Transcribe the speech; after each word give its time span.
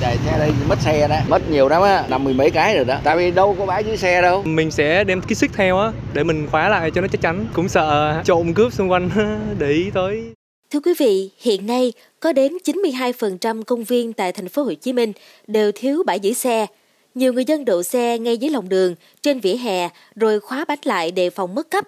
Chạy 0.00 0.16
xe 0.26 0.38
đây 0.38 0.50
mất 0.68 0.80
xe 0.80 1.08
đó, 1.08 1.16
mất 1.28 1.50
nhiều 1.50 1.68
lắm 1.68 1.82
á, 1.82 2.04
năm 2.08 2.24
mười 2.24 2.34
mấy 2.34 2.50
cái 2.50 2.76
rồi 2.76 2.84
đó. 2.84 2.98
Tại 3.04 3.16
vì 3.16 3.30
đâu 3.30 3.56
có 3.58 3.66
bãi 3.66 3.84
dưới 3.84 3.96
xe 3.96 4.22
đâu. 4.22 4.42
Mình 4.42 4.70
sẽ 4.70 5.04
đem 5.04 5.20
cái 5.20 5.34
xích 5.34 5.50
theo 5.54 5.78
á 5.78 5.92
để 6.12 6.24
mình 6.24 6.46
khóa 6.50 6.68
lại 6.68 6.90
cho 6.90 7.00
nó 7.00 7.08
chắc 7.08 7.20
chắn. 7.20 7.46
Cũng 7.54 7.68
sợ 7.68 8.14
trộm 8.24 8.54
cướp 8.54 8.72
xung 8.72 8.90
quanh 8.90 9.10
để 9.58 9.68
ý 9.70 9.90
tới. 9.94 10.22
Thưa 10.70 10.80
quý 10.80 10.94
vị, 10.98 11.30
hiện 11.38 11.66
nay 11.66 11.92
có 12.20 12.32
đến 12.32 12.52
92% 12.64 13.62
công 13.62 13.84
viên 13.84 14.12
tại 14.12 14.32
thành 14.32 14.48
phố 14.48 14.62
Hồ 14.62 14.72
Chí 14.74 14.92
Minh 14.92 15.12
đều 15.46 15.72
thiếu 15.74 16.02
bãi 16.06 16.20
giữ 16.20 16.32
xe. 16.32 16.66
Nhiều 17.14 17.32
người 17.32 17.44
dân 17.44 17.64
đậu 17.64 17.82
xe 17.82 18.18
ngay 18.18 18.36
dưới 18.36 18.50
lòng 18.50 18.68
đường, 18.68 18.94
trên 19.22 19.40
vỉa 19.40 19.56
hè 19.56 19.88
rồi 20.16 20.40
khóa 20.40 20.64
bánh 20.68 20.78
lại 20.84 21.10
đề 21.10 21.30
phòng 21.30 21.54
mất 21.54 21.70
cắp. 21.70 21.84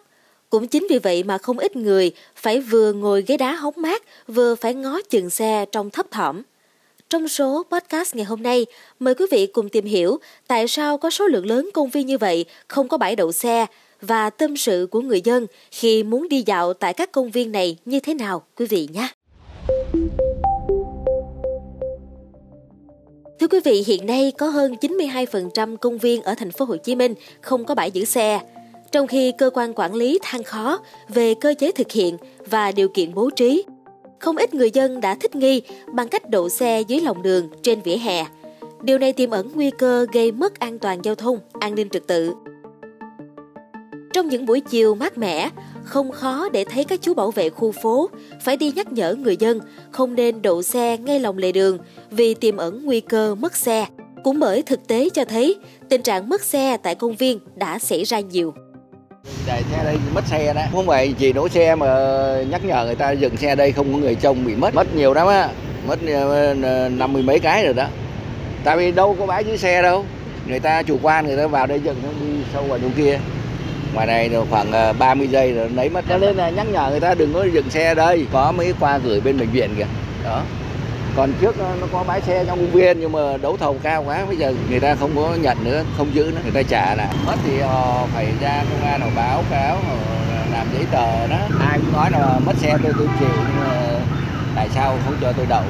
Cũng 0.50 0.68
chính 0.68 0.86
vì 0.90 0.98
vậy 0.98 1.22
mà 1.22 1.38
không 1.38 1.59
ít 1.59 1.77
người 1.77 2.11
phải 2.36 2.61
vừa 2.61 2.93
ngồi 2.93 3.25
ghế 3.27 3.36
đá 3.36 3.54
hóng 3.54 3.75
mát, 3.77 4.02
vừa 4.29 4.54
phải 4.54 4.75
ngó 4.75 5.00
chừng 5.11 5.30
xe 5.30 5.64
trong 5.72 5.90
thấp 5.90 6.06
thỏm. 6.11 6.43
Trong 7.11 7.29
số 7.29 7.64
podcast 7.70 8.16
ngày 8.16 8.24
hôm 8.24 8.43
nay, 8.43 8.66
mời 9.00 9.14
quý 9.14 9.27
vị 9.30 9.46
cùng 9.46 9.68
tìm 9.68 9.84
hiểu 9.84 10.19
tại 10.46 10.69
sao 10.69 10.98
có 10.98 11.10
số 11.10 11.27
lượng 11.27 11.46
lớn 11.46 11.70
công 11.74 11.91
viên 11.91 12.06
như 12.06 12.19
vậy 12.19 12.45
không 12.69 12.88
có 12.88 12.98
bãi 12.98 13.16
đậu 13.16 13.33
xe 13.33 13.66
và 14.00 14.30
tâm 14.30 14.56
sự 14.56 14.88
của 14.91 15.00
người 15.00 15.20
dân 15.20 15.47
khi 15.70 16.02
muốn 16.02 16.28
đi 16.28 16.42
dạo 16.47 16.74
tại 16.74 16.95
các 16.95 17.12
công 17.12 17.30
viên 17.30 17.52
này 17.52 17.77
như 17.84 18.00
thế 18.00 18.14
nào 18.14 18.42
quý 18.56 18.66
vị 18.66 18.88
nhé. 18.92 19.09
Thưa 23.41 23.48
quý 23.50 23.61
vị, 23.64 23.84
hiện 23.86 24.06
nay 24.06 24.33
có 24.38 24.48
hơn 24.48 24.75
92% 24.80 25.77
công 25.77 25.98
viên 25.98 26.22
ở 26.22 26.34
thành 26.34 26.50
phố 26.50 26.64
Hồ 26.64 26.77
Chí 26.77 26.95
Minh 26.95 27.14
không 27.41 27.64
có 27.64 27.75
bãi 27.75 27.91
giữ 27.91 28.05
xe, 28.05 28.41
trong 28.92 29.06
khi 29.06 29.33
cơ 29.38 29.50
quan 29.55 29.72
quản 29.75 29.95
lý 29.95 30.19
than 30.22 30.42
khó 30.42 30.80
về 31.09 31.34
cơ 31.34 31.55
chế 31.59 31.72
thực 31.72 31.92
hiện 31.92 32.16
và 32.47 32.72
điều 32.72 32.88
kiện 32.88 33.14
bố 33.14 33.30
trí. 33.30 33.64
Không 34.20 34.36
ít 34.36 34.54
người 34.54 34.70
dân 34.70 35.00
đã 35.00 35.14
thích 35.14 35.36
nghi 35.36 35.62
bằng 35.92 36.08
cách 36.08 36.30
đậu 36.30 36.48
xe 36.48 36.80
dưới 36.80 37.00
lòng 37.00 37.22
đường 37.22 37.48
trên 37.62 37.80
vỉa 37.80 37.96
hè. 37.96 38.24
Điều 38.82 38.98
này 38.98 39.12
tiềm 39.12 39.30
ẩn 39.30 39.50
nguy 39.54 39.70
cơ 39.70 40.06
gây 40.12 40.32
mất 40.32 40.58
an 40.58 40.78
toàn 40.78 41.04
giao 41.04 41.14
thông, 41.14 41.38
an 41.60 41.74
ninh 41.74 41.88
trật 41.88 42.06
tự. 42.06 42.33
Trong 44.12 44.28
những 44.28 44.47
buổi 44.47 44.60
chiều 44.60 44.94
mát 44.94 45.19
mẻ, 45.19 45.50
không 45.84 46.12
khó 46.12 46.48
để 46.48 46.64
thấy 46.64 46.84
các 46.84 47.02
chú 47.02 47.14
bảo 47.14 47.30
vệ 47.30 47.50
khu 47.50 47.72
phố 47.72 48.10
phải 48.44 48.56
đi 48.56 48.72
nhắc 48.77 48.92
nhở 48.92 49.14
người 49.14 49.36
dân 49.36 49.60
không 49.91 50.14
nên 50.14 50.42
đậu 50.42 50.62
xe 50.62 50.97
ngay 50.97 51.20
lòng 51.20 51.38
lề 51.38 51.53
đường 51.53 51.78
vì 52.10 52.34
tiềm 52.34 52.56
ẩn 52.56 52.84
nguy 52.84 53.00
cơ 53.00 53.34
mất 53.34 53.56
xe. 53.56 53.86
Cũng 54.25 54.38
bởi 54.38 54.62
thực 54.62 54.86
tế 54.86 55.08
cho 55.10 55.25
thấy 55.25 55.56
tình 55.88 56.03
trạng 56.03 56.28
mất 56.28 56.42
xe 56.42 56.77
tại 56.77 56.94
công 56.94 57.16
viên 57.16 57.41
đã 57.56 57.78
xảy 57.78 58.05
ra 58.05 58.20
nhiều. 58.20 58.55
Chạy 59.47 59.62
xe 59.70 59.84
đây 59.84 59.98
mất 60.14 60.27
xe 60.27 60.55
đó, 60.55 60.62
không 60.72 60.86
phải 60.86 61.14
chỉ 61.19 61.33
đỗ 61.33 61.48
xe 61.48 61.74
mà 61.74 61.86
nhắc 62.50 62.64
nhở 62.64 62.84
người 62.84 62.94
ta 62.94 63.11
dừng 63.11 63.36
xe 63.36 63.55
đây 63.55 63.72
không 63.72 63.92
có 63.92 63.98
người 63.98 64.14
trông 64.14 64.44
bị 64.44 64.55
mất, 64.55 64.75
mất 64.75 64.94
nhiều 64.94 65.14
lắm 65.14 65.27
á, 65.27 65.48
mất 65.86 65.98
ờ, 66.12 66.55
năm 66.88 67.12
mươi 67.12 67.22
mấy 67.22 67.38
cái 67.38 67.64
rồi 67.64 67.75
đó. 67.75 67.86
Tại 68.64 68.77
vì 68.77 68.92
đâu 68.92 69.16
có 69.19 69.27
bãi 69.27 69.44
dưới 69.44 69.58
xe 69.58 69.83
đâu, 69.83 70.05
người 70.47 70.60
ta 70.60 70.83
chủ 70.83 70.98
quan 71.02 71.27
người 71.27 71.36
ta 71.36 71.47
vào 71.47 71.66
đây 71.66 71.80
dừng 71.80 71.97
nó 72.02 72.08
đi 72.20 72.42
sâu 72.52 72.62
vào 72.62 72.78
chỗ 72.78 72.88
kia. 72.97 73.19
Ngoài 73.94 74.06
này 74.06 74.30
khoảng 74.50 74.70
30 74.98 75.27
ờ, 75.27 75.32
giây 75.32 75.53
rồi 75.53 75.69
lấy 75.69 75.88
mất. 75.88 76.05
Cho 76.08 76.19
nên 76.19 76.36
là 76.36 76.50
nhắc 76.50 76.66
nhở 76.72 76.88
người 76.91 77.00
ta 77.00 77.14
đừng 77.14 77.34
có 77.34 77.44
dừng 77.44 77.70
xe 77.70 77.94
đây. 77.94 78.27
Có 78.32 78.53
mấy 78.53 78.75
qua 78.80 78.98
gửi 78.98 79.20
bên 79.20 79.38
bệnh 79.38 79.50
viện 79.50 79.75
kìa. 79.78 79.86
Đó 80.25 80.42
còn 81.19 81.33
trước 81.41 81.58
ờ, 81.58 81.77
nó 81.80 81.86
có 81.92 82.05
bãi 82.08 82.20
xe 82.20 82.44
trong 82.47 82.58
công 82.58 82.70
viên 82.70 83.00
nhưng 83.00 83.12
mà 83.12 83.36
đấu 83.36 83.56
thầu 83.56 83.77
cao 83.83 84.05
quá 84.06 84.24
bây 84.27 84.36
giờ 84.36 84.55
người 84.70 84.80
ta 84.80 84.94
không 84.94 85.11
có 85.16 85.36
nhận 85.41 85.64
nữa 85.64 85.84
không 85.97 86.14
giữ 86.14 86.25
nữa 86.25 86.41
người 86.42 86.52
ta 86.52 86.62
trả 86.62 86.94
lại. 86.94 87.14
Mất 87.27 87.36
thì 87.44 87.60
họ 87.60 88.06
phải 88.14 88.33
ra 88.41 88.64
công 88.70 88.91
an 88.91 89.00
họ 89.00 89.06
báo 89.16 89.42
cáo 89.50 89.77
họ 89.77 89.94
làm 90.52 90.66
giấy 90.75 90.84
tờ 90.92 91.27
đó. 91.27 91.38
Ai 91.60 91.78
cũng 91.78 91.92
nói 91.92 92.10
là 92.10 92.41
mất 92.47 92.52
xe 92.56 92.77
tôi 92.83 92.92
tôi 92.98 93.08
chịu 93.20 93.28
nhưng 93.28 93.56
mà 93.56 94.00
tại 94.55 94.69
sao 94.75 94.98
không 95.05 95.14
cho 95.20 95.33
tôi 95.36 95.47
đậu? 95.48 95.62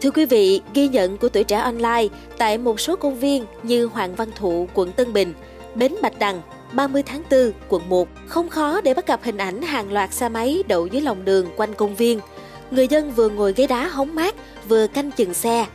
Thưa 0.00 0.10
quý 0.10 0.24
vị, 0.24 0.60
ghi 0.74 0.88
nhận 0.88 1.18
của 1.18 1.28
tuổi 1.28 1.44
trẻ 1.44 1.56
online 1.56 2.06
tại 2.38 2.58
một 2.58 2.80
số 2.80 2.96
công 2.96 3.18
viên 3.18 3.46
như 3.62 3.86
Hoàng 3.86 4.14
Văn 4.14 4.28
Thụ, 4.36 4.68
quận 4.74 4.92
Tân 4.92 5.12
Bình, 5.12 5.34
Bến 5.74 5.94
Bạch 6.02 6.18
Đằng, 6.18 6.42
30 6.72 7.02
tháng 7.06 7.22
4, 7.30 7.52
quận 7.68 7.88
1, 7.88 8.08
không 8.26 8.48
khó 8.48 8.80
để 8.80 8.94
bắt 8.94 9.06
gặp 9.06 9.20
hình 9.22 9.38
ảnh 9.38 9.62
hàng 9.62 9.92
loạt 9.92 10.12
xe 10.12 10.28
máy 10.28 10.62
đậu 10.68 10.86
dưới 10.86 11.02
lòng 11.02 11.24
đường 11.24 11.46
quanh 11.56 11.74
công 11.74 11.94
viên. 11.94 12.20
Người 12.70 12.88
dân 12.88 13.10
vừa 13.10 13.28
ngồi 13.28 13.52
ghế 13.56 13.66
đá 13.66 13.88
hóng 13.88 14.14
mát, 14.14 14.34
vừa 14.68 14.86
canh 14.86 15.10
chừng 15.10 15.34
xe. 15.34 15.66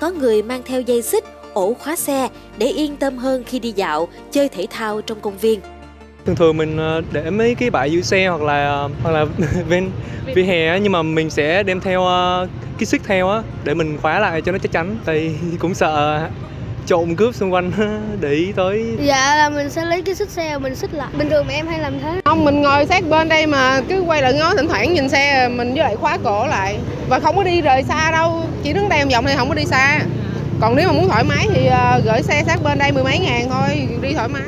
Có 0.00 0.10
người 0.10 0.42
mang 0.42 0.62
theo 0.66 0.80
dây 0.80 1.02
xích, 1.02 1.24
ổ 1.52 1.74
khóa 1.74 1.96
xe 1.96 2.28
để 2.58 2.66
yên 2.66 2.96
tâm 2.96 3.18
hơn 3.18 3.44
khi 3.46 3.58
đi 3.58 3.72
dạo, 3.72 4.08
chơi 4.30 4.48
thể 4.48 4.66
thao 4.70 5.00
trong 5.00 5.20
công 5.20 5.38
viên. 5.38 5.60
Thường 6.24 6.36
thường 6.36 6.56
mình 6.56 6.76
ờ, 6.76 7.02
để 7.12 7.30
mấy 7.30 7.54
cái 7.54 7.70
bãi 7.70 7.92
giữ 7.92 8.02
xe 8.02 8.28
hoặc 8.28 8.42
là 8.42 8.68
ờ, 8.68 8.88
hoặc 9.02 9.10
là 9.10 9.26
bên 9.70 9.90
vỉa 10.34 10.42
hè 10.42 10.80
nhưng 10.80 10.92
mà 10.92 11.02
mình 11.02 11.30
sẽ 11.30 11.62
đem 11.62 11.80
theo 11.80 12.04
ờ, 12.04 12.48
cái 12.78 12.86
xích 12.86 13.02
theo 13.04 13.28
á 13.28 13.42
để 13.64 13.74
mình 13.74 13.98
khóa 14.02 14.20
lại 14.20 14.42
cho 14.42 14.52
nó 14.52 14.58
chắc 14.58 14.72
chắn. 14.72 14.96
Tại 15.04 15.34
cũng 15.58 15.74
sợ 15.74 16.20
trộm 16.86 17.16
cướp 17.16 17.34
xung 17.34 17.52
quanh 17.52 17.72
để 18.20 18.32
ý 18.32 18.52
tới. 18.52 18.96
Dạ 19.02 19.36
là 19.36 19.50
mình 19.50 19.70
sẽ 19.70 19.84
lấy 19.84 20.02
cái 20.02 20.14
xích 20.14 20.30
xe 20.30 20.58
mình 20.58 20.74
xích 20.74 20.94
lại. 20.94 21.08
Bình 21.18 21.30
thường 21.30 21.48
em 21.48 21.66
hay 21.66 21.78
làm 21.78 22.00
thế? 22.00 22.20
Không 22.24 22.44
mình 22.44 22.62
ngồi 22.62 22.86
sát 22.86 23.08
bên 23.08 23.28
đây 23.28 23.46
mà 23.46 23.80
cứ 23.88 24.00
quay 24.00 24.22
lại 24.22 24.34
ngó 24.34 24.54
thỉnh 24.54 24.68
thoảng 24.68 24.94
nhìn 24.94 25.08
xe 25.08 25.48
mình 25.48 25.68
với 25.68 25.82
lại 25.82 25.96
khóa 25.96 26.18
cổ 26.24 26.46
lại. 26.46 26.78
Và 27.08 27.18
không 27.18 27.36
có 27.36 27.44
đi 27.44 27.60
rời 27.60 27.82
xa 27.82 28.10
đâu 28.10 28.42
chỉ 28.62 28.72
đứng 28.72 28.88
đây 28.88 29.04
vòng 29.12 29.24
thì 29.26 29.34
không 29.36 29.48
có 29.48 29.54
đi 29.54 29.64
xa. 29.64 30.00
Còn 30.60 30.76
nếu 30.76 30.88
mà 30.88 30.92
muốn 30.92 31.08
thoải 31.08 31.24
mái 31.24 31.46
thì 31.54 31.68
uh, 31.68 32.04
gửi 32.04 32.22
xe 32.22 32.42
sát 32.46 32.62
bên 32.64 32.78
đây 32.78 32.92
mười 32.92 33.04
mấy 33.04 33.18
ngàn 33.18 33.48
thôi 33.50 33.88
đi 34.02 34.14
thoải 34.14 34.28
mái. 34.28 34.42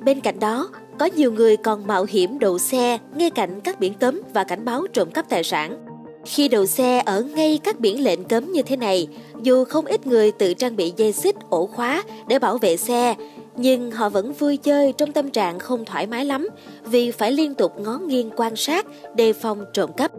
Bên 0.00 0.20
cạnh 0.20 0.40
đó 0.40 0.68
có 0.98 1.06
nhiều 1.06 1.32
người 1.32 1.56
còn 1.56 1.86
mạo 1.86 2.06
hiểm 2.08 2.38
đậu 2.38 2.58
xe 2.58 2.98
ngay 3.14 3.30
cạnh 3.30 3.60
các 3.60 3.80
biển 3.80 3.94
cấm 3.94 4.20
và 4.34 4.44
cảnh 4.44 4.64
báo 4.64 4.86
trộm 4.92 5.10
cắp 5.10 5.28
tài 5.28 5.44
sản 5.44 5.81
khi 6.24 6.48
đậu 6.48 6.66
xe 6.66 7.02
ở 7.06 7.22
ngay 7.22 7.60
các 7.64 7.80
biển 7.80 8.04
lệnh 8.04 8.24
cấm 8.24 8.52
như 8.52 8.62
thế 8.62 8.76
này, 8.76 9.08
dù 9.42 9.64
không 9.64 9.86
ít 9.86 10.06
người 10.06 10.32
tự 10.32 10.54
trang 10.54 10.76
bị 10.76 10.92
dây 10.96 11.12
xích, 11.12 11.36
ổ 11.50 11.66
khóa 11.66 12.02
để 12.28 12.38
bảo 12.38 12.58
vệ 12.58 12.76
xe, 12.76 13.14
nhưng 13.56 13.90
họ 13.90 14.08
vẫn 14.08 14.32
vui 14.32 14.56
chơi 14.56 14.92
trong 14.92 15.12
tâm 15.12 15.30
trạng 15.30 15.58
không 15.58 15.84
thoải 15.84 16.06
mái 16.06 16.24
lắm 16.24 16.48
vì 16.84 17.10
phải 17.10 17.32
liên 17.32 17.54
tục 17.54 17.72
ngó 17.80 17.98
nghiêng 17.98 18.30
quan 18.36 18.56
sát, 18.56 18.86
đề 19.16 19.32
phòng 19.32 19.64
trộm 19.72 19.90
cắp. 19.96 20.12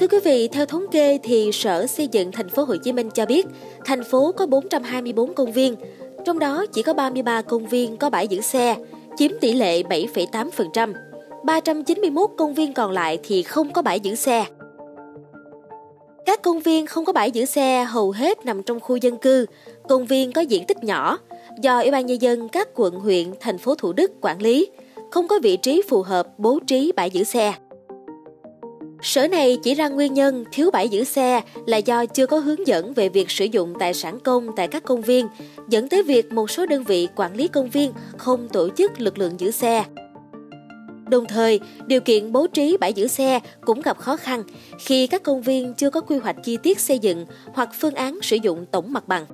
Thưa 0.00 0.08
quý 0.08 0.18
vị, 0.24 0.48
theo 0.48 0.66
thống 0.66 0.84
kê 0.90 1.18
thì 1.22 1.50
Sở 1.52 1.86
Xây 1.86 2.08
dựng 2.08 2.32
thành 2.32 2.48
phố 2.48 2.64
Hồ 2.64 2.76
Chí 2.76 2.92
Minh 2.92 3.10
cho 3.10 3.26
biết, 3.26 3.46
thành 3.84 4.04
phố 4.04 4.32
có 4.32 4.46
424 4.46 5.34
công 5.34 5.52
viên, 5.52 5.76
trong 6.24 6.38
đó 6.38 6.66
chỉ 6.72 6.82
có 6.82 6.94
33 6.94 7.42
công 7.42 7.66
viên 7.66 7.96
có 7.96 8.10
bãi 8.10 8.28
giữ 8.28 8.40
xe, 8.40 8.76
chiếm 9.16 9.30
tỷ 9.40 9.52
lệ 9.52 9.82
7,8%. 9.82 11.07
391 11.48 12.30
công 12.36 12.54
viên 12.54 12.74
còn 12.74 12.90
lại 12.90 13.18
thì 13.22 13.42
không 13.42 13.72
có 13.72 13.82
bãi 13.82 14.00
giữ 14.00 14.14
xe. 14.14 14.44
Các 16.26 16.42
công 16.42 16.60
viên 16.60 16.86
không 16.86 17.04
có 17.04 17.12
bãi 17.12 17.30
giữ 17.30 17.44
xe 17.44 17.84
hầu 17.84 18.10
hết 18.10 18.46
nằm 18.46 18.62
trong 18.62 18.80
khu 18.80 18.96
dân 18.96 19.16
cư, 19.16 19.46
công 19.88 20.06
viên 20.06 20.32
có 20.32 20.40
diện 20.40 20.64
tích 20.66 20.84
nhỏ, 20.84 21.18
do 21.60 21.80
Ủy 21.80 21.90
ban 21.90 22.06
Nhân 22.06 22.22
dân 22.22 22.48
các 22.48 22.68
quận 22.74 22.94
huyện, 22.94 23.26
thành 23.40 23.58
phố 23.58 23.74
Thủ 23.74 23.92
Đức 23.92 24.10
quản 24.20 24.42
lý, 24.42 24.70
không 25.10 25.28
có 25.28 25.38
vị 25.42 25.56
trí 25.56 25.82
phù 25.88 26.02
hợp 26.02 26.38
bố 26.38 26.58
trí 26.66 26.92
bãi 26.96 27.10
giữ 27.10 27.24
xe. 27.24 27.54
Sở 29.02 29.28
này 29.28 29.58
chỉ 29.62 29.74
ra 29.74 29.88
nguyên 29.88 30.14
nhân 30.14 30.44
thiếu 30.52 30.70
bãi 30.70 30.88
giữ 30.88 31.04
xe 31.04 31.42
là 31.66 31.76
do 31.76 32.06
chưa 32.06 32.26
có 32.26 32.38
hướng 32.38 32.66
dẫn 32.66 32.92
về 32.94 33.08
việc 33.08 33.30
sử 33.30 33.44
dụng 33.44 33.74
tài 33.78 33.94
sản 33.94 34.20
công 34.20 34.48
tại 34.56 34.68
các 34.68 34.84
công 34.84 35.02
viên, 35.02 35.28
dẫn 35.68 35.88
tới 35.88 36.02
việc 36.02 36.32
một 36.32 36.50
số 36.50 36.66
đơn 36.66 36.84
vị 36.84 37.08
quản 37.16 37.36
lý 37.36 37.48
công 37.48 37.70
viên 37.70 37.92
không 38.16 38.48
tổ 38.48 38.68
chức 38.68 39.00
lực 39.00 39.18
lượng 39.18 39.40
giữ 39.40 39.50
xe. 39.50 39.84
Đồng 41.08 41.26
thời, 41.26 41.60
điều 41.86 42.00
kiện 42.00 42.32
bố 42.32 42.46
trí 42.46 42.76
bãi 42.76 42.92
giữ 42.92 43.06
xe 43.06 43.40
cũng 43.64 43.80
gặp 43.80 43.98
khó 43.98 44.16
khăn 44.16 44.42
khi 44.78 45.06
các 45.06 45.22
công 45.22 45.42
viên 45.42 45.74
chưa 45.74 45.90
có 45.90 46.00
quy 46.00 46.18
hoạch 46.18 46.36
chi 46.44 46.56
tiết 46.62 46.80
xây 46.80 46.98
dựng 46.98 47.26
hoặc 47.54 47.68
phương 47.80 47.94
án 47.94 48.18
sử 48.22 48.36
dụng 48.36 48.66
tổng 48.72 48.92
mặt 48.92 49.08
bằng. 49.08 49.26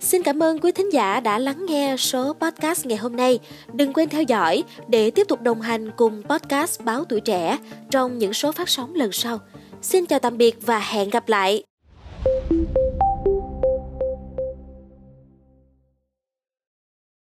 Xin 0.00 0.22
cảm 0.22 0.42
ơn 0.42 0.58
quý 0.58 0.72
thính 0.72 0.92
giả 0.92 1.20
đã 1.20 1.38
lắng 1.38 1.66
nghe 1.68 1.96
số 1.96 2.32
podcast 2.40 2.86
ngày 2.86 2.98
hôm 2.98 3.16
nay. 3.16 3.38
Đừng 3.72 3.92
quên 3.92 4.08
theo 4.08 4.22
dõi 4.22 4.64
để 4.88 5.10
tiếp 5.10 5.28
tục 5.28 5.42
đồng 5.42 5.60
hành 5.60 5.90
cùng 5.96 6.22
podcast 6.28 6.84
Báo 6.84 7.04
Tuổi 7.04 7.20
Trẻ 7.20 7.58
trong 7.90 8.18
những 8.18 8.32
số 8.32 8.52
phát 8.52 8.68
sóng 8.68 8.94
lần 8.94 9.12
sau. 9.12 9.38
Xin 9.82 10.06
chào 10.06 10.18
tạm 10.18 10.38
biệt 10.38 10.56
và 10.66 10.78
hẹn 10.78 11.10
gặp 11.10 11.28
lại! 11.28 11.67